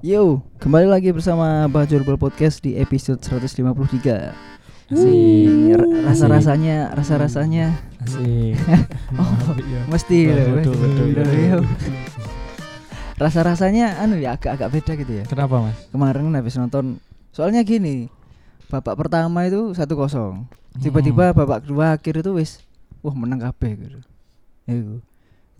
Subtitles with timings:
[0.00, 4.32] Yo, kembali lagi bersama Bajul Ball Podcast di episode 153.
[4.90, 5.76] Asik.
[5.76, 7.66] Ra- Rasa-rasanya, rasa-rasanya
[8.00, 8.56] Asik.
[9.20, 9.80] Oh, Iya.
[9.86, 11.60] mesti Betul, loh, betul.
[13.20, 15.24] Rasa-rasanya anu ya agak-agak beda gitu ya.
[15.28, 15.76] Kenapa mas?
[15.92, 16.96] Kemarin habis nonton
[17.30, 18.08] soalnya gini.
[18.72, 19.84] Babak pertama itu 1-0.
[20.80, 22.64] Tiba-tiba babak kedua akhir itu wis
[23.04, 23.98] wah menang kabeh gitu.
[24.64, 24.94] Iku.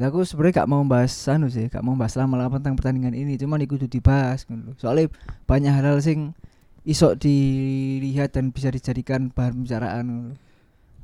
[0.01, 3.37] Lah aku sebenarnya gak mau bahas anu sih, gak mau bahas lama-lama tentang pertandingan ini,
[3.37, 4.73] cuman iku kudu dibahas gitu.
[4.81, 5.13] Soalnya
[5.45, 6.33] banyak hal-hal sing
[6.89, 10.07] iso dilihat dan bisa dijadikan bahan pembicaraan.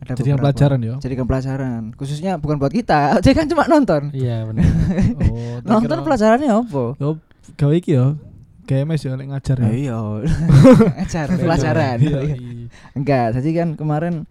[0.01, 0.95] Ada Jadikan pelajaran ya.
[0.97, 4.09] Jadikan pelajaran, khususnya bukan buat kita, dia kan cuma nonton.
[4.17, 4.65] Iya benar.
[5.29, 6.85] Oh, Nonton pelajarannya apa?
[6.97, 7.17] Oh,
[7.61, 8.17] gawe iki ya.
[8.67, 9.69] GMS ya lek ngajar ya.
[9.73, 9.97] iya.
[11.05, 11.97] Ajar pelajaran.
[12.01, 12.37] Iya, iya.
[12.97, 14.25] Enggak, jadi kan kemarin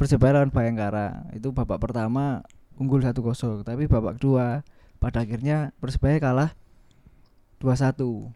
[0.00, 2.40] Persebaya lawan Bayangkara itu babak pertama
[2.80, 3.12] unggul 1-0,
[3.60, 4.64] tapi babak kedua
[4.96, 6.50] pada akhirnya Persebaya kalah
[7.58, 8.32] 2-1.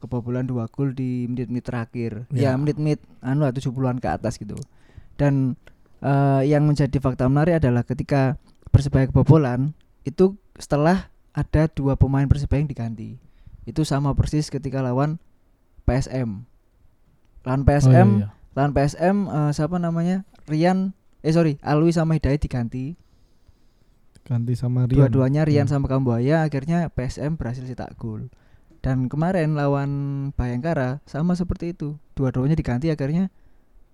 [0.00, 2.26] Kebobolan dua gol di menit-menit terakhir.
[2.34, 2.58] Ya, Ya.
[2.58, 4.58] menit-menit anu lah, 70-an ke atas gitu.
[5.14, 5.54] Dan
[6.02, 8.34] eh, yang menjadi fakta menarik adalah ketika
[8.72, 13.20] Persebaya kebobolan itu setelah ada dua pemain Persebaya yang diganti.
[13.62, 15.22] Itu sama persis ketika lawan
[15.84, 16.42] PSM.
[17.44, 18.28] Lawan PSM Oh, iya, iya.
[18.54, 20.90] lawan PSM eh, siapa namanya Rian
[21.20, 22.98] eh sorry Alwi sama Hidayat diganti
[24.32, 24.96] Ganti sama Rian.
[24.96, 25.76] dua-duanya Rian Hmm.
[25.76, 28.32] sama Kambuaya akhirnya PSM berhasil cetak gol.
[28.80, 29.90] Dan kemarin lawan
[30.32, 32.00] Bayangkara sama seperti itu.
[32.16, 33.28] Dua-duanya diganti akhirnya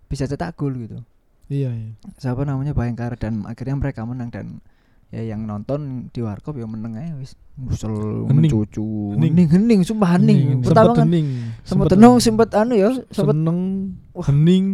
[0.06, 1.02] bisa cetak gol gitu.
[1.50, 1.90] Iya, iya.
[2.22, 2.70] siapa namanya?
[2.70, 3.18] Bayangkara.
[3.18, 4.30] Dan akhirnya mereka menang.
[4.30, 4.62] Dan
[5.10, 7.34] ya yang nonton di warkop ya menang aja wis.
[7.58, 7.90] Musel
[8.30, 8.46] Hening.
[8.46, 8.86] mencucu.
[9.18, 9.34] Hening.
[9.34, 9.80] hening hening.
[9.82, 10.62] Sumpah hening.
[10.62, 11.28] Sempet pertama kan hening.
[11.66, 13.58] sempet tenung sempet anu ya sempet seneng.
[14.14, 14.64] hening.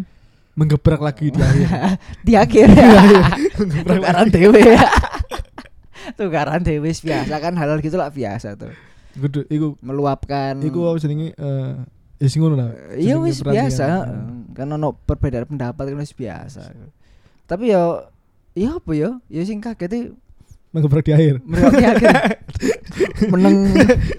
[0.54, 1.66] Menggebrak lagi di akhir.
[2.28, 2.66] di akhir.
[3.58, 4.34] Menggebrak tukaran lagi.
[4.36, 4.62] dewe
[6.12, 8.72] tukaran dewe wis biasa kan hal-hal gitu lah biasa tuh.
[9.16, 9.78] Kudu iku.
[9.80, 10.60] Meluapkan.
[10.60, 11.72] Iku apa jenenge eh
[12.20, 12.70] ya sing ngono lah.
[12.94, 13.86] Iya wis biasa.
[14.54, 16.74] kan ono perbedaan pendapat kan wis biasa.
[17.48, 18.08] Tapi ya
[18.54, 20.14] ya apa ya ya sing kaget itu
[20.74, 21.34] Menggebrak di akhir.
[21.40, 22.14] mereka di akhir
[23.32, 23.70] meneng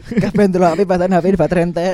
[0.09, 1.93] kabeh ndelok HP batan HP di baterai entek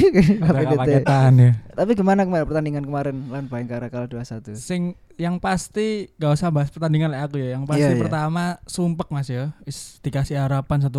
[0.46, 1.02] HP entek.
[1.32, 1.50] ya.
[1.72, 4.82] tapi gimana kemarin pertandingan kemarin lawan Bayangkara kalah 2-1 Sing
[5.14, 7.54] yang pasti gak usah bahas pertandingan lah aku ya.
[7.54, 8.00] Yang pasti Iya, iya.
[8.00, 9.52] pertama sumpek Mas ya.
[9.62, 10.90] Is dikasih harapan 1-0.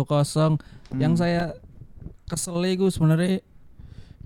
[0.94, 1.18] Yang Hmm.
[1.18, 1.42] saya
[2.24, 3.42] kesel iku sebenarnya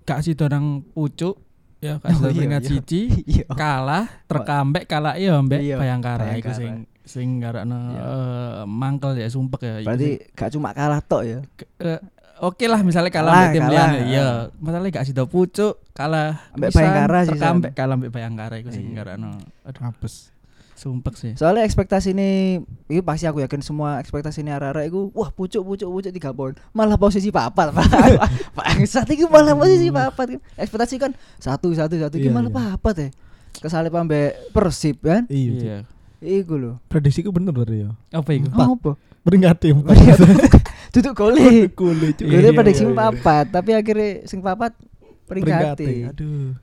[0.03, 1.41] gak sih orang pucuk
[1.79, 2.69] ya Oh, kasih iya, peringkat iya.
[2.71, 3.01] siji
[3.35, 6.57] iya kalah terkambek kalah iya mbek Iya, Bayangkara iku Bayangkara.
[6.57, 6.75] sing
[7.06, 8.03] sing garakno Iya.
[8.03, 9.75] eh, mangkel ya sumpek ya.
[9.81, 11.39] Berarti gak cuma kalah tok ya
[11.81, 12.00] eh,
[12.37, 13.72] Oke lah misalnya kalah, Kalah, tim kalah.
[13.72, 14.27] liyan iya.
[14.59, 17.78] Masalahnya gak sida pucuk kalah Ambek Bayangkara sih, terkambek San.
[17.78, 18.97] kalah mbek Bayangkara iku sing Iya.
[19.00, 19.31] garakno.
[19.65, 20.34] Aduh, Apes.
[20.77, 21.33] sumpek sih.
[21.33, 25.88] Soalnya ekspektasi ini, itu pasti aku yakin semua ekspektasi ini arah-arah itu, wah pucuk pucuk
[25.88, 27.88] pucuk tiga poin, malah posisi papat, pak.
[28.84, 30.41] Saat itu malah posisi papat kan.
[30.55, 32.55] Ekspektasi kan satu satu satu, Iya, gimana iya.
[32.55, 33.09] papat ya?
[33.56, 35.25] Kesalip ambek persib kan?
[35.27, 35.88] Iya.
[36.21, 36.43] Iya.
[36.43, 36.75] Iku loh.
[36.88, 37.91] Prediksiku bener berarti ya.
[38.12, 38.49] Apa iku?
[38.50, 38.66] Empat.
[38.72, 38.93] Apa?
[39.59, 39.77] Tim.
[40.94, 41.66] Duduk goli.
[41.75, 42.97] Kulit Iya, Goli iya, pada iya, sing iya.
[42.97, 44.72] papat, tapi akhirnya sing papat
[45.26, 46.09] peringkati.
[46.09, 46.55] Aduh.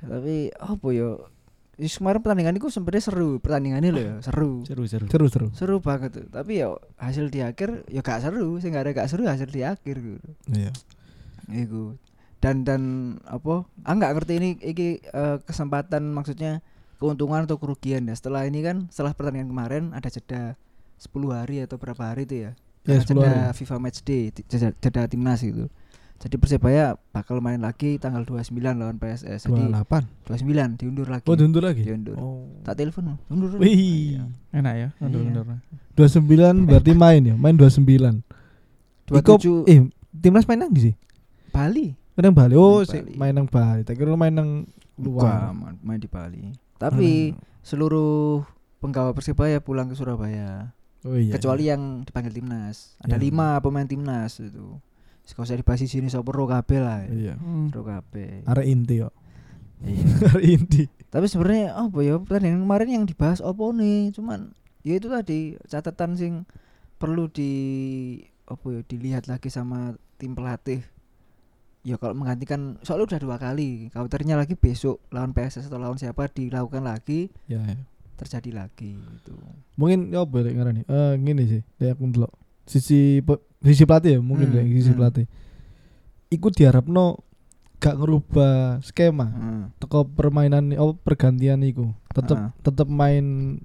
[0.00, 1.28] Tapi apa yo?
[1.76, 4.52] Is kemarin pertandingan itu sebenarnya seru, pertandingannya loh ya, seru.
[4.68, 5.06] Seru seru.
[5.08, 5.46] Seru seru.
[5.56, 9.08] seru banget tuh tapi ya hasil di akhir ya gak seru sih gak ada gak
[9.08, 10.76] seru hasil di akhir gitu Iya.
[11.48, 11.96] Iku.
[12.36, 12.82] dan dan
[13.24, 16.60] apa ah nggak ngerti ini iki eh, kesempatan maksudnya
[17.00, 20.54] keuntungan atau kerugian ya setelah ini kan setelah pertandingan kemarin ada jeda
[20.96, 23.56] 10 hari atau berapa hari itu ya Ya, Ada 10 jeda hari.
[23.56, 25.68] FIFA Match Day ti- jeda, jeda timnas gitu
[26.16, 30.28] jadi Persebaya bakal main lagi tanggal 29 lawan PSS jadi 28.
[30.28, 31.80] 29 diundur lagi Oh, diundur lagi.
[31.82, 32.44] diundur Oh.
[32.60, 33.72] tak telepon undur Wih.
[33.72, 34.24] Iya.
[34.50, 35.00] Enak ya, Iya.
[35.00, 35.44] mundur-mundur.
[35.94, 38.20] 29 berarti main ya, main 29.
[39.10, 39.80] Iko 27 eh
[40.14, 40.94] timnas main nang di sih?
[41.50, 42.52] Bali Main nang Bali.
[42.54, 42.84] Oh,
[43.16, 43.80] Main nang Bali.
[43.82, 45.50] Tak kira main nang luar.
[45.50, 46.52] ma- main di Bali.
[46.80, 48.40] Tapi seluruh
[48.80, 50.72] penggawa Persibaya pulang ke Surabaya.
[51.04, 51.36] Oh iya.
[51.36, 52.96] Kecuali yang dipanggil timnas.
[52.98, 53.24] Ada Iya.
[53.28, 54.80] lima pemain timnas itu.
[55.30, 57.04] Gak usah dibahas di sini sopo ro kabeh lah.
[57.06, 57.36] Iya.
[57.36, 57.68] Hmm.
[57.70, 58.48] Ro kabeh.
[58.48, 59.12] Arek inti yo.
[59.80, 60.04] Iya.
[60.34, 60.82] Arek inti.
[61.06, 64.10] Tapi sebenarnya apa ya pertandingan kemarin yang dibahas opo nih?
[64.10, 66.32] Cuman ya itu tadi catatan sing
[66.96, 67.52] perlu di
[68.44, 70.82] apa ya dilihat lagi sama tim pelatih.
[71.80, 73.88] Ya kalau menggantikan soalnya udah dua kali.
[73.88, 77.60] Counternya lagi besok lawan PSS atau lawan siapa dilakukan lagi Ya.
[77.60, 77.76] ya.
[78.14, 79.32] terjadi lagi gitu.
[79.80, 80.84] Mungkin ya apa lek ngarani?
[80.84, 82.28] Eh ngene sih, lek aku ndelok.
[82.68, 83.24] Sisi
[83.58, 84.98] sisi pelatih ya, mungkin Hmm, lek sisi hmm.
[85.00, 85.26] pelatih.
[86.28, 87.24] Iku diharapno
[87.80, 89.62] gak ngerubah skema Heeh.
[89.80, 91.96] teko permainan oh pergantian iku.
[92.12, 92.52] Tetep Ah.
[92.60, 93.56] tetep main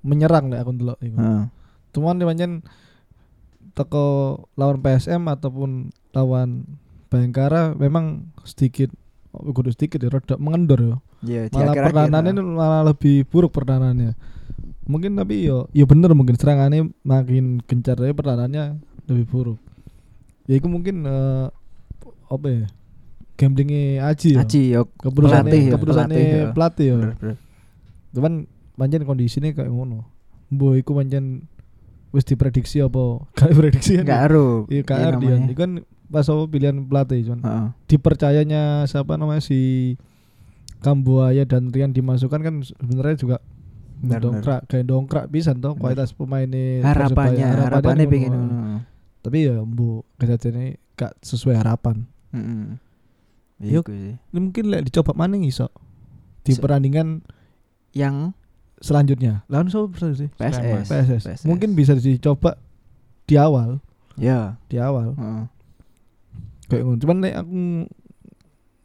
[0.00, 1.18] menyerang lek aku ndelok iku.
[1.18, 1.44] Heeh.
[1.90, 2.62] Cuman pancen
[3.74, 4.06] teko
[4.54, 5.70] lawan PSM ataupun
[6.14, 6.78] lawan
[7.14, 8.90] Bayangkara memang sedikit
[9.30, 10.96] kudu sedikit ya rada mengendor ya.
[11.22, 14.12] Iya, di Malah akhir-akhir, pertahanannya ini malah lebih buruk pertahanannya.
[14.84, 19.58] Mungkin tapi yo yo bener mungkin serangannya makin gencar tapi pertahanannya lebih buruk.
[20.44, 21.46] Ya itu mungkin eh,
[22.26, 22.66] apa ya?
[23.34, 24.44] Gamblingnya Aji ya.
[24.44, 26.52] Aji yo Keputusannya pelatih ya, keputusannya pelatih ya.
[26.52, 26.94] pelatih ya.
[26.94, 27.36] bener, bener.
[28.14, 28.32] Cuman
[28.74, 30.06] pancen kondisinya kayak ngono.
[30.52, 31.48] Mbok iku pancen
[32.12, 33.24] wis diprediksi apa?
[33.40, 34.04] Gak diprediksi kan?
[34.06, 34.48] Enggak aru.
[34.70, 35.10] Iya Iya dia.
[35.10, 35.38] namanya.
[35.48, 35.70] Itu kan
[36.14, 37.66] pas apa pilihan pelatih cuman Heeh.
[37.86, 39.58] dipercayanya siapa namanya si
[40.78, 43.36] Kambuaya dan Rian dimasukkan kan sebenarnya juga
[43.98, 48.12] dongkrak kayak dongkrak bisa toh kualitas pemainnya Harapannya, harapannya ngono.
[48.12, 48.56] pengen ngono.
[49.18, 52.04] Tapi ya bu kejadiannya gak sesuai harapan.
[52.30, 52.76] Heeh.
[53.64, 53.88] Yuk.
[53.88, 54.14] Iku sih.
[54.20, 55.72] Ini mungkin lek dicoba mana iso
[56.44, 57.24] di Se- perandingan
[57.90, 58.36] Yang
[58.76, 59.48] selanjutnya.
[59.48, 60.28] Lawan siapa sih?
[60.28, 60.84] PSS.
[60.84, 61.22] PSS.
[61.24, 61.40] PSS.
[61.46, 62.60] Mungkin bisa dicoba
[63.24, 63.80] di awal,
[64.14, 64.60] Ya.
[64.68, 65.16] di awal.
[65.16, 65.42] Heeh.
[66.74, 66.98] Kayak ngono.
[66.98, 67.54] Cuman lek aku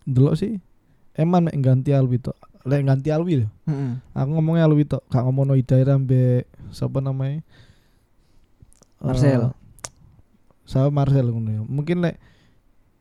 [0.06, 0.51] ndelok sih
[1.13, 2.38] eman mek ganti Alwi tok.
[2.63, 3.47] Lek ganti Alwi lho.
[3.65, 3.91] Heeh.
[4.13, 7.41] Aku ngomongnya Alwi tok, gak ngomongno Hidayah ambek siapa namanya?
[9.00, 9.41] Marcel.
[9.47, 9.51] Eh,
[10.68, 11.62] sama Marcel ngono ya.
[11.63, 12.19] Mungkin lek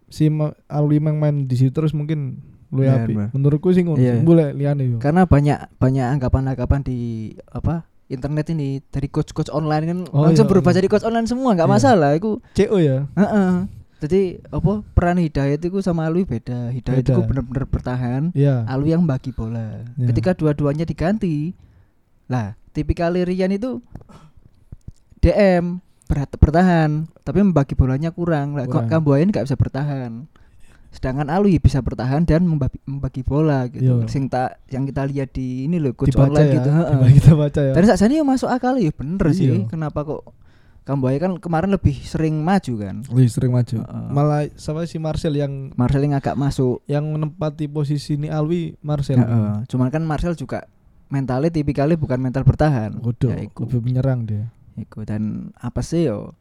[0.08, 0.30] si
[0.66, 3.12] Alwi mang main di situ terus mungkin lu Bener, api.
[3.32, 4.00] Menurutku sih ngono.
[4.00, 4.20] Iya.
[4.20, 4.96] Boleh liane yo.
[5.00, 6.98] Karena banyak banyak anggapan-anggapan di
[7.48, 7.84] apa?
[8.08, 10.80] internet ini dari coach-coach online kan Oh, langsung iya, berubah iya.
[10.80, 11.74] jadi coach online semua nggak Iya.
[11.76, 13.04] masalah itu CO ya.
[13.12, 13.68] Heeh.
[13.98, 16.70] Jadi apa peran Hidayat itu sama Alwi beda.
[16.70, 17.26] Hidayat itu Beda.
[17.26, 18.62] benar-benar bertahan, Iya.
[18.70, 19.82] Alwi yang bagi bola.
[19.98, 20.14] Iya.
[20.14, 21.50] Ketika dua-duanya diganti,
[22.30, 23.82] lah tipikal Rian itu
[25.18, 28.54] DM berat bertahan, tapi membagi bolanya kurang.
[28.54, 30.30] Lah kok ini nggak bisa bertahan.
[30.88, 34.02] Sedangkan Alwi bisa bertahan dan membagi, membagi bola gitu.
[34.02, 34.08] Iya.
[34.08, 36.54] Sing tak yang kita lihat di ini loh coach Dibaca online ya.
[36.56, 36.70] gitu.
[36.72, 37.00] heeh.
[37.20, 37.72] Kita baca ya.
[37.76, 39.52] Dan saat ini masuk akal ya bener sih.
[39.52, 39.68] Iya.
[39.68, 40.22] Kenapa kok
[40.88, 43.04] Kambuaya kan kemarin lebih sering maju kan.
[43.12, 43.76] Wih, sering maju.
[43.76, 44.08] Heeh.
[44.08, 46.80] Malah sama si Marcel yang Marcel yang agak masuk.
[46.88, 49.20] yang menempati posisi ini Alwi Marcel.
[49.20, 49.68] Heeh.
[49.68, 50.64] Cuman kan Marcel juga
[51.08, 52.96] mentalnya tipikalnya bukan mental bertahan.
[52.98, 53.68] Waduh, Ya, iku.
[53.68, 54.48] lebih menyerang dia.
[54.74, 55.04] Iku.
[55.04, 56.32] dan apa sih yo?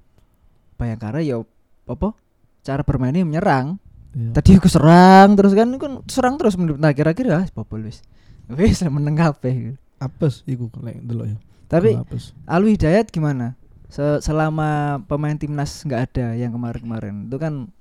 [0.77, 1.43] Bayangkara yo
[1.83, 2.15] apa?
[2.61, 3.83] Cara bermainnya menyerang.
[4.15, 4.31] Iya.
[4.31, 7.99] Tadi aku serang terus kan kan serang terus menit nah kira-kira ah bobol wis.
[8.47, 9.75] Wis meneng kabeh.
[9.99, 11.37] Apes iku lek delok ya.
[11.67, 11.99] Tapi.
[12.47, 13.59] Alwi Hidayat gimana?
[13.87, 17.71] Se- selama pemain timnas nggak ada yang kemarin-kemarin itu kan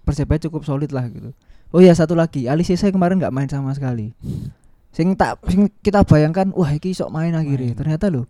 [0.00, 1.30] Persebaya cukup solid lah gitu.
[1.70, 4.10] Oh ya satu lagi, Ali Sisa kemarin nggak main sama sekali.
[4.90, 7.76] Sing tak sing kita bayangkan, wah iki sok main akhirnya.
[7.76, 7.78] Main.
[7.78, 8.26] Ternyata loh,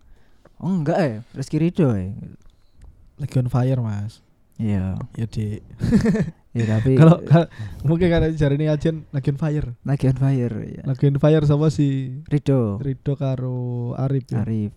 [0.61, 2.11] oh enggak ya, Rizky Ridho ya.
[3.17, 4.21] Lagi on fire, Mas.
[4.61, 5.61] Iya, Ya, Dik.
[6.57, 7.17] ya tapi Kalau
[7.81, 9.73] mungkin karena jari ini ajen lagi on fire.
[9.81, 10.81] lagi on fire ya.
[10.85, 14.45] Lagi on fire sama si Ridho, Rido karo Arif ya.
[14.45, 14.69] Arif.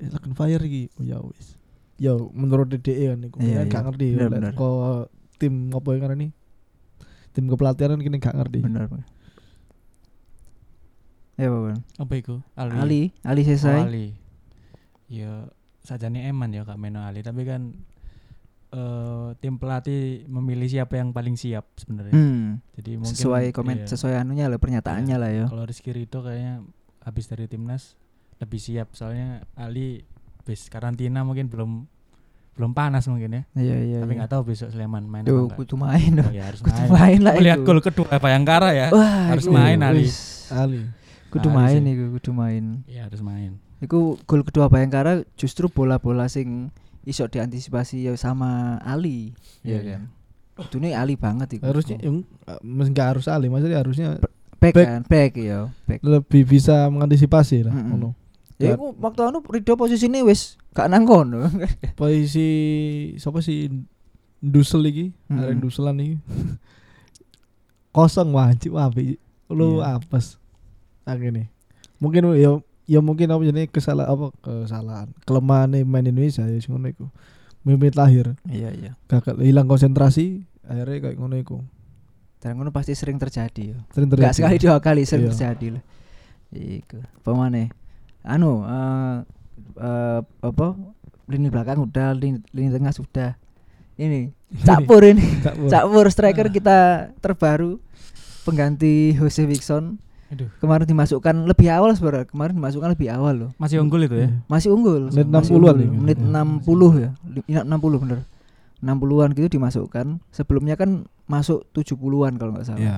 [0.00, 0.88] Eh, lagi on fire iki.
[0.96, 1.60] Oh ya wis.
[1.98, 3.36] Ya menurut DDE kan iku.
[3.38, 3.70] Iya, Kan iya.
[3.70, 4.52] gak ngerti Bener, bener.
[4.54, 6.28] kok tim apa yang karena ini
[7.30, 8.58] tim kepelatihan kan kini gak ngerti.
[8.62, 8.86] Benar.
[8.86, 9.02] Bang.
[11.38, 11.82] Ya, Bang.
[11.96, 12.42] Apa iku?
[12.54, 13.82] Ali, Ali Oh, Sesai.
[13.82, 14.06] Ali.
[15.06, 15.46] Ya
[15.80, 17.72] sajane eman ya Kak Meno Ali, tapi kan
[18.68, 22.12] eh tim pelatih memilih siapa yang paling siap sebenarnya.
[22.12, 23.86] Hmm, Jadi mungkin sesuai komen iya.
[23.88, 25.46] sesuai anunya lah pernyataannya lah ya.
[25.48, 26.60] Kalau Rizky Ridho kayaknya
[27.00, 27.96] habis dari timnas
[28.36, 30.04] lebih siap soalnya Ali
[30.48, 31.84] bis karantina mungkin belum
[32.56, 33.42] belum panas mungkin ya.
[33.54, 33.98] Iya, iya.
[34.00, 34.18] tapi iya.
[34.24, 35.58] nggak tahu besok Sleman main Tuh, apa enggak.
[35.60, 36.32] kudu main Oh dong.
[36.32, 36.90] ya harus Kudu main.
[36.90, 37.66] main lah Melihat itu.
[37.68, 38.86] gol kedua Bayangkara ya.
[38.90, 40.02] Wah, Harus iku main, Ali.
[40.02, 40.48] wis.
[40.50, 40.82] Ali.
[41.28, 42.64] Kudu Ali main iku, kudu main.
[42.84, 43.60] Iya harus main.
[43.78, 46.72] Iku gol kedua Bayangkara justru bola-bola sing
[47.04, 49.36] iso diantisipasi ya sama Ali.
[49.62, 50.02] Iya Iya, kan.
[50.58, 51.70] Kudune Ali banget iku.
[51.70, 52.10] Harusnya ya,
[52.58, 54.08] mesti nggak harus Ali, maksudnya harusnya
[54.58, 54.86] back, back.
[54.90, 56.02] kan, back ya, back.
[56.02, 57.94] lebih bisa mengantisipasi lah Mm-mm.
[57.94, 58.08] ngono.
[58.58, 61.46] Ya iku waktu anu Ridho posisine wis gak nang kono.
[61.98, 62.48] Posisi
[63.14, 63.70] siapa sih
[64.38, 65.06] Dusel iki?
[65.26, 65.38] Mm-mm.
[65.40, 66.16] Arek Duselan iki.
[67.90, 69.18] Kosong wajib apik.
[69.48, 69.96] Lu Iya.
[69.96, 70.36] apes.
[71.02, 71.48] Akhirnya.
[71.98, 76.88] Mungkin ya ya mungkin apa jadi kesalahan apa kesalahan kelemahan main Indonesia ya sing ngono
[76.88, 77.06] iku.
[77.66, 78.92] Mimit lahir, Iya, iya.
[79.10, 81.58] gagal hilang konsentrasi, akhirnya kayak ngono iku.
[82.38, 83.78] Dan ngono pasti sering terjadi ya.
[83.90, 84.36] Sering Gak terjadi.
[84.38, 85.32] sekali dua kali sering Iya.
[85.34, 85.82] terjadi lah.
[86.54, 86.98] Iku.
[87.02, 87.68] Apa maneh?
[88.22, 89.16] Anu eh
[89.76, 90.66] eh, apa?
[91.28, 93.36] Lini belakang udah, lini, lini tengah sudah.
[93.94, 94.32] Ini
[94.66, 95.20] Cakpur ini.
[95.72, 96.78] Cakpur striker kita
[97.18, 97.76] terbaru
[98.42, 100.00] pengganti Jose Wilson.
[100.28, 100.48] Aduh.
[100.58, 102.28] Kemarin dimasukkan lebih awal sebenarnya.
[102.28, 103.50] Kemarin dimasukkan lebih awal loh.
[103.56, 104.28] Masih unggul itu ya.
[104.46, 105.08] Masih unggul.
[105.08, 105.76] Menit Masih 60-an unggul.
[105.78, 105.88] ya.
[105.90, 106.28] Menit Iya.
[106.28, 107.10] 60 ya.
[107.26, 108.18] Li- iya, 60 bener.
[108.78, 110.06] 60-an gitu dimasukkan.
[110.30, 110.90] Sebelumnya kan
[111.24, 112.80] masuk 70-an kalau nggak salah.
[112.80, 112.96] Iya.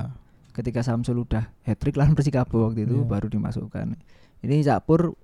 [0.50, 3.06] Ketika Samsul udah hat-trick lawan Persikabo waktu itu Iya.
[3.06, 3.94] baru dimasukkan.
[4.40, 5.14] Ini Cakpur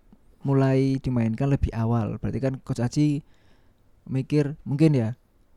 [0.45, 2.21] mulai dimainkan lebih awal.
[2.21, 3.25] Berarti kan Coach Aji
[4.07, 5.09] mikir mungkin ya,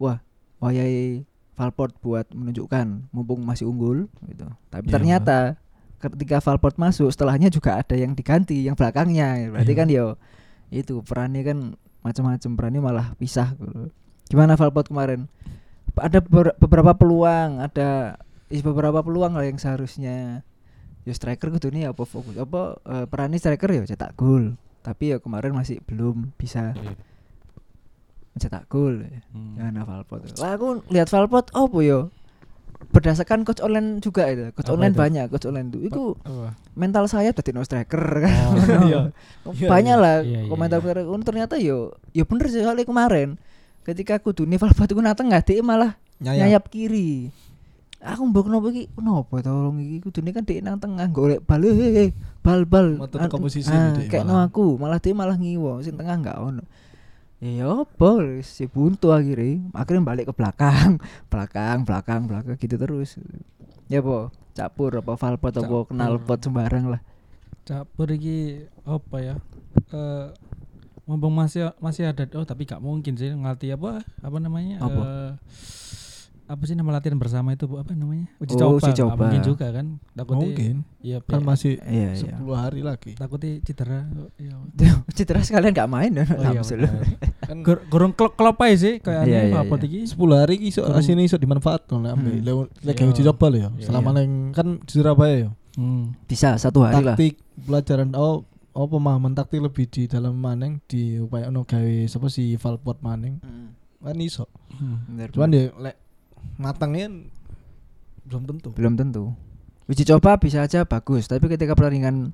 [0.02, 0.24] wah,
[0.58, 1.24] wayai
[1.54, 4.48] Valport buat menunjukkan mumpung masih unggul gitu.
[4.72, 4.94] Tapi Iya.
[4.96, 5.38] ternyata
[6.00, 9.52] ketika Valport masuk setelahnya juga ada yang diganti yang belakangnya.
[9.52, 9.80] Berarti Iya.
[9.84, 10.06] kan yo
[10.72, 11.58] itu perannya kan
[12.00, 13.92] macam-macam perannya malah pisah gitu.
[14.32, 15.28] Gimana Valport kemarin?
[16.00, 18.16] Ada beber- beberapa peluang, ada
[18.48, 20.48] beberapa peluang lah yang seharusnya
[21.10, 24.54] yo striker kudu nih apa fokus apa eh, perannya striker ya cetak gol.
[24.80, 26.94] Tapi ya kemarin masih belum bisa Iya.
[28.32, 29.02] mencetak gol.
[29.02, 29.20] ya.
[29.28, 29.58] Hmm.
[29.58, 30.22] Gimana Valport?
[30.38, 32.14] Lah aku lihat Valport oh yo
[32.80, 35.02] berdasarkan coach online juga itu coach Apa online itu?
[35.02, 36.56] banyak coach online tuh itu Apa?
[36.74, 38.56] mental saya tadi no striker kan Oh,
[38.88, 39.12] iya.
[39.46, 40.02] Iya, banyak iya.
[40.02, 41.04] lah Iya, iya, komentar iya.
[41.04, 41.78] komentar ternyata yo
[42.10, 43.36] yo bener sih soalnya kemarin
[43.84, 47.36] ketika aku dunia Valport itu nang tengah dia malah nyayap kiri
[48.00, 51.76] aku mbok kenapa iki kenapa tolong iki kudune kan dia nang tengah golek bal eh,
[51.76, 54.48] eh, eh, bal bal Metu teko posisi ah, dia kayak no malah.
[54.48, 56.64] aku malah dia malah ngiwo sing tengah enggak ono
[57.44, 58.10] ya apa
[58.44, 61.00] si buntu akhirnya akhirnya balik ke belakang
[61.32, 63.20] belakang belakang belakang gitu terus
[63.92, 67.02] ya po capur apa valpot apa kenal pot sembarang lah
[67.70, 69.36] Capur iki apa ya?
[69.94, 70.26] Eh
[71.06, 74.82] mumpung masih masih ada oh tapi gak mungkin sih ngelatih apa apa namanya?
[74.82, 75.04] Apa?
[75.06, 75.32] Eh,
[76.50, 77.78] apa sih nama latihan bersama itu Bu?
[77.78, 78.26] apa namanya?
[78.38, 78.82] Uji Oh, coba.
[78.82, 79.14] uji coba.
[79.22, 79.86] mungkin juga kan.
[80.12, 80.76] Takutnya Mungkin.
[81.00, 83.12] Iya, Kan masih iya iya 10 hari lagi.
[83.14, 84.10] takutnya cedera.
[84.10, 84.58] Oh, Iya.
[85.16, 86.62] cedera sekalian gak main ya Oh, iya.
[87.40, 89.86] Kan Gor- Gorong klop klop aja sih kayak Iya, aneh iya, apa iya.
[89.86, 90.00] iki.
[90.10, 92.34] 10 hari iso asine iso dimanfaatkan lah ambil.
[92.34, 92.44] Hmm.
[92.44, 93.08] Lewat lek Iya.
[93.08, 93.70] uji coba lho ya.
[93.70, 94.18] Iya, Selama iya.
[94.18, 95.50] neng kan di Surabaya ya.
[95.72, 96.18] Hmm.
[96.26, 101.16] bisa satu hari lah Taktik pelajaran oh oh pemahaman taktik lebih di dalam maneng di
[101.16, 103.38] upaya ono gawe sapa si Valport maneng
[103.96, 104.50] kan iso.
[104.74, 105.06] Hmm.
[105.30, 105.96] Cuman ya lek
[106.58, 107.08] matangnya
[108.26, 108.70] belum tentu.
[108.76, 109.24] belum tentu
[109.90, 112.30] uji coba bisa aja bagus tapi ketika pertandingan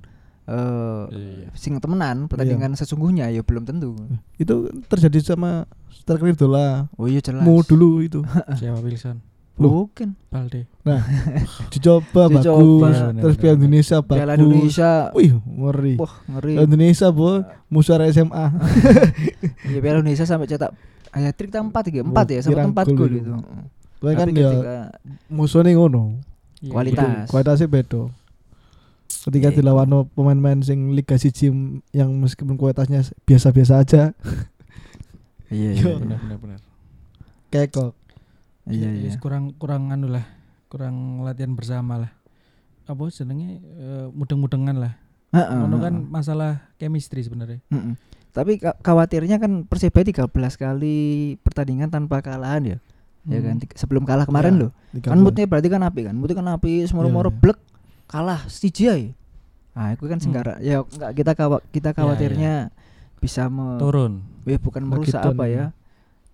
[0.46, 1.50] eh Iya.
[1.58, 3.98] sing temenan pertandingan sesungguhnya ya belum tentu
[4.38, 8.22] Itu terjadi sama striker idola oh iya jelas mu dulu itu.
[8.60, 9.26] Siapa Wilson?
[9.56, 9.88] Loh.
[9.88, 10.68] bukan Balde.
[11.72, 12.92] Dicoba Dicoba.
[12.92, 14.20] bagus, Benar, terus Piala Indonesia bagus.
[14.20, 15.94] Piala Indonesia Wih, ngeri.
[15.96, 17.30] wah ngeri Piala Indonesia, Bu.
[17.72, 18.46] Musuh SMA.
[19.74, 20.76] ya Piala Indonesia sampai cetak
[21.16, 23.40] hat trick empat tiga empat ya sampai pirang empat gol gol
[24.12, 24.76] kan Tapi ya ketika
[25.28, 26.22] musuhnya ngono.
[26.58, 26.72] Iya.
[26.72, 27.02] Kualitas.
[27.02, 28.02] Betul, Kualitasnya beda.
[29.06, 29.56] Ketika Iya.
[29.56, 31.50] dilawan pemain-pemain sing Liga 1
[31.92, 34.14] yang meskipun kualitasnya biasa-biasa aja,
[35.50, 35.98] iya Yo.
[35.98, 36.60] Benar benar benar.
[37.48, 37.94] kekok.
[38.66, 40.26] iya iya kurang kurang anu lah.
[40.68, 42.12] Kurang latihan bersama lah.
[42.84, 44.94] Apa senengnya eh, mudeng-mudengan lah.
[45.32, 46.08] Heeh, Ngono kan heeh.
[46.08, 47.62] masalah chemistry sebenarnya.
[47.68, 47.96] Mm-mm.
[48.30, 50.98] Tapi ka- khawatirnya kan Persebaya 13 kali
[51.40, 52.78] pertandingan tanpa kalahan ya.
[53.26, 53.74] Ya kan Hmm.
[53.74, 54.72] Sebelum kalah kemarin Ya, loh.
[55.02, 56.14] Kan moodnya berarti kan api kan.
[56.14, 57.42] Moodnya kan api semua-moro Iya, iya.
[57.42, 57.60] blek
[58.06, 59.06] kalah ae.
[59.76, 60.24] Nah, itu kan Hmm.
[60.24, 60.54] senggara.
[60.62, 62.54] Ya enggak kita kawa, kita Ya, khawatirnya
[63.20, 64.22] bisa me, Turun.
[64.46, 65.66] ya bukan merusak Begitu, apa ya.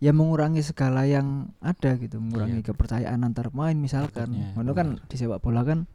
[0.01, 2.67] Ya mengurangi segala yang ada gitu, mengurangi Iya.
[2.73, 4.27] kepercayaan antar pemain misalkan.
[4.33, 5.85] Takutnya, Ngono kan di sepak bola kan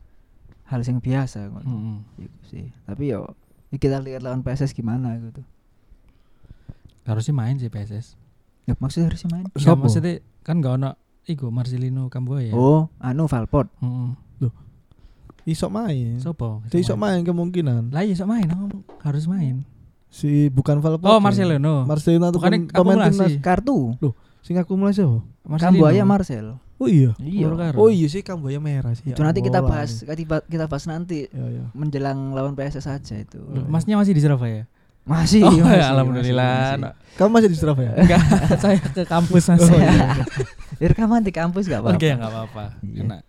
[0.66, 1.66] hal yang biasa ngono.
[1.66, 1.96] Mm-mm.
[2.16, 2.64] Gitu sih.
[2.82, 3.36] Tapi yo
[3.70, 5.42] ya kita lihat lawan PSS gimana gitu.
[7.04, 8.18] Harusnya main sih PSS.
[8.66, 9.46] Ya maksudnya harusnya main.
[9.54, 9.86] Ya, Sopo?
[9.86, 10.90] maksudnya kan gak ono
[11.26, 12.50] iku Marcelino Kamboya.
[12.54, 13.70] Oh, anu Valport.
[13.78, 14.10] Heeh.
[15.46, 16.18] Iso main.
[16.18, 16.66] Sopo?
[16.66, 17.94] Dia iso main kemungkinan.
[17.94, 19.62] Lah iya iso main, aku harus main.
[20.10, 21.06] Si bukan Valport.
[21.06, 21.22] Oh, ya.
[21.22, 21.86] Marcelino.
[21.86, 23.38] Marcelino tuh kan pemain timnas.
[23.38, 23.94] Kartu.
[24.42, 25.22] Sing akumulasi apa?
[25.62, 26.58] Kambuaya Marcel.
[26.76, 27.14] Oh iya.
[27.22, 27.48] Iya.
[27.78, 29.14] Oh iya sih Kamboya merah sih.
[29.14, 31.64] Itu nanti kita bahas kita, kita bahas nanti Ya ya.
[31.72, 33.38] menjelang lawan PSS saja itu.
[33.38, 34.66] Loh, Masnya masih di Surabaya?
[35.06, 36.58] Masih, oh, masih, ya, masih, alhamdulillah.
[36.58, 36.82] masih.
[36.82, 37.94] Nah, Kamu masih di Surabaya?
[37.94, 38.22] Enggak,
[38.62, 39.62] saya ke kampus Mas.
[39.62, 40.18] Oh, iya.
[40.82, 41.96] Ya, rekaman di kampus gak apa-apa.
[41.96, 42.64] Oke, enggak apa-apa.
[42.84, 43.00] Iya.
[43.08, 43.20] Enak.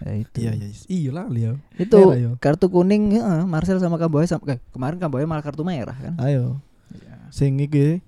[0.00, 0.36] Ya, itu.
[0.42, 0.68] Iya iya.
[0.90, 1.54] Iya lah Leo.
[1.78, 2.30] Itu Merah, yo.
[2.42, 6.18] kartu kuning ya, Marcel sama Kamboya sama, eh, kemarin Kamboya malah kartu merah kan.
[6.18, 6.58] Ayo.
[6.90, 7.14] Iya.
[7.30, 8.02] Sing iki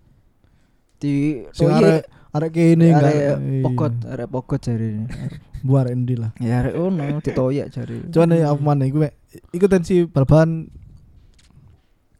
[0.99, 2.02] Di sing oh iya, arek
[2.33, 3.02] arek kene enggak.
[3.07, 3.62] arek iya.
[3.62, 5.07] pokot, arek pokot jari ini.
[5.62, 6.35] Buar endi lah.
[6.42, 8.09] Ya arek ono ditoyak jari.
[8.11, 9.14] Cuman ya apa mana iku mek
[9.54, 10.73] iku tensi bal-balan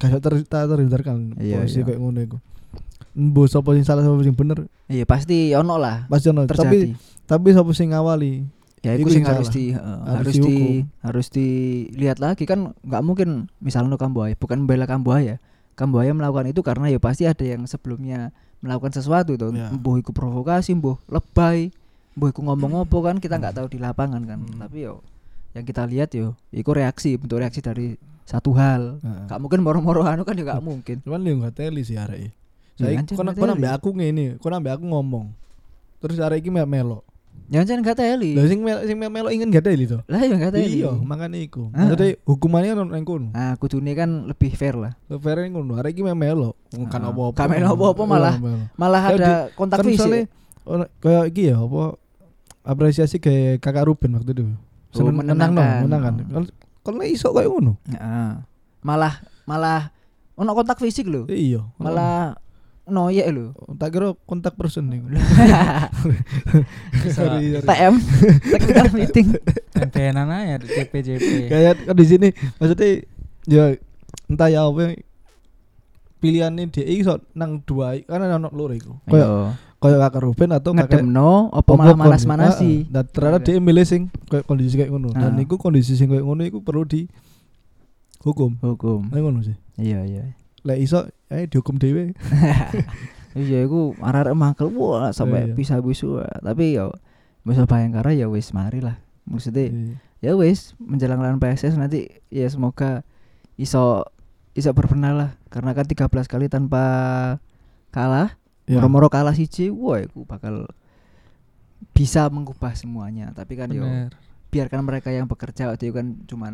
[0.03, 1.87] kayak ter tak terhindarkan Iya, posisi iya.
[1.87, 2.37] kayak ngono iku.
[3.13, 6.43] Mbok sapa sing salah sapa sing bener Iya pasti ono lah pasti ono.
[6.45, 6.67] terjadi.
[6.67, 6.81] Tapi
[7.25, 8.43] tapi sapa sing ngawali?
[8.83, 10.57] ya iku itu sing harus di eh, Harus harus, di
[10.99, 15.39] harus dilihat lagi kan nggak mungkin misalnya Kamboya bukan membela Kamboya
[15.73, 19.71] Kamboya melakukan itu karena ya pasti ada yang sebelumnya melakukan sesuatu tuh Ya.
[19.71, 21.71] mbuh iku provokasi mbuh lebay
[22.15, 24.59] mbuh iku ngomong apa kan kita nggak tahu di lapangan kan Hmm.
[24.59, 24.99] tapi yo
[25.53, 29.25] yang kita lihat yo iku reaksi bentuk reaksi dari satu hal Heeh.
[29.27, 31.97] nggak mungkin moro-moro anu kan juga nggak mungkin Cuman dia enggak teli sih.
[31.99, 32.33] Iya,
[32.79, 35.27] Saya kau nggak nambah aku ngene, kau nambah aku ngomong.
[36.01, 37.05] Terus arek iki mek melo.
[37.49, 40.01] jangan jangan nggak teli Lah sing melo sing melo ingin gak teli to.
[40.05, 41.69] lah ya nggak teli Iya, makane iku.
[41.71, 41.85] Ah.
[41.85, 43.29] Maksudnya hukumannya kan nang kono.
[43.31, 45.77] nah kudune kan lebih fair lah Fair ngono.
[45.77, 46.57] Arek iki melo.
[46.89, 47.13] Kan Ah.
[47.13, 47.37] apa-apa.
[47.37, 50.29] Gak melo apa-apa, malah- Iya, malah ada kontak kan fisik
[50.99, 51.99] kayak iki ya apa
[52.63, 54.45] apresiasi kayak kakak Ruben waktu itu.
[54.93, 55.83] Oh, Seneng menang no, menenangkan.
[55.89, 56.15] menang kan.
[56.85, 57.73] Kalau- iso kayak ngono.
[57.89, 58.31] Heeh.
[58.85, 59.15] Malah
[59.49, 59.89] malah
[60.37, 61.25] ono kontak fisik lho.
[61.33, 61.65] Iya.
[61.81, 62.37] Malah
[62.85, 63.57] noyek lho.
[63.81, 65.01] tak kira kontak person nih.
[67.17, 67.67] Sorry, sorry.
[67.67, 67.95] TM
[68.53, 69.27] technical meeting.
[69.95, 71.31] tenan aja di CPJP.
[71.49, 72.29] Kayak kan di sini
[72.61, 72.89] maksudnya
[73.49, 73.65] ya
[74.29, 74.95] entah ya apa
[76.23, 78.99] pilihannya dia iso nang dua karena ono loro iku.
[79.09, 82.73] Kayak Kayak kakak Ruben atau kakak ngedemno apa malah kon- manas-manasi.
[82.87, 85.11] Ah, Dan ternyata dia milih sing kayak kondisi kayak ngono.
[85.11, 85.43] Dan Ah.
[85.43, 87.11] iku kondisi sing kayak ngono iku perlu di
[88.21, 88.57] hukum.
[88.59, 89.09] Hukum.
[89.09, 89.57] Ngono sih.
[89.77, 90.23] Iya iya.
[90.63, 92.15] Lek iso eh dihukum dhewe.
[93.33, 95.55] Iya iku arek-arek mangkel wah sampai Iya.
[95.55, 96.93] bisa bisu tapi yo
[97.43, 99.01] bisa bayangkara ya wis mari lah.
[99.25, 99.97] Maksudnya Iya.
[100.21, 103.09] ya wis menjelang lawan PSS nanti ya semoga
[103.57, 104.05] iso
[104.53, 106.85] iso berbenah lah karena kan 13 kali tanpa
[107.89, 108.79] kalah Ya.
[108.79, 110.71] moro-moro kalah siji wah iku bakal
[111.91, 113.85] bisa mengubah semuanya tapi kan yo
[114.49, 116.53] biarkan mereka yang bekerja waktu itu kan cuman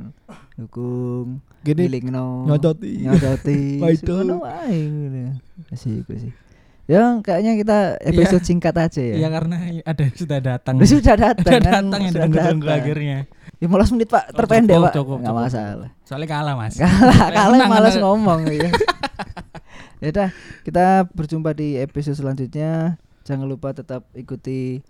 [0.55, 3.05] dukung Gini ngilingno nyocoti.
[3.99, 4.15] itu.
[4.15, 5.35] ngono ngono.
[5.75, 6.33] sih iku sih
[6.89, 8.49] ya kayaknya kita episode Iya.
[8.49, 10.75] singkat aja ya Iya karena ada sudah datang.
[10.81, 13.19] Udah sudah datang Sudah kan, datang yang sudah ditunggu-tunggu akhirnya.
[13.61, 16.75] 15 menit pak Oh, terpendek cukup, pak cukup, masalah Soalnya kalah mas.
[16.81, 18.71] kalah kalah malas ngomong ya
[19.99, 20.31] ya udah
[20.63, 24.81] kita berjumpa di episode selanjutnya jangan lupa tetap ikuti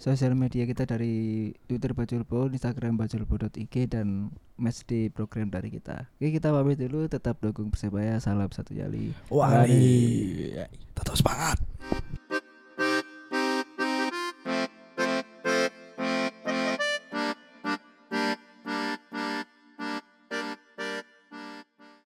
[0.00, 6.08] sosial media kita dari Twitter Bajulbo, Instagram bajulbo.ig dan match di program dari kita.
[6.16, 9.12] Oke kita pamit dulu, tetap dukung Persebaya, salam satu jali.
[9.28, 10.72] Wah, Iya.
[10.96, 11.60] tetap semangat.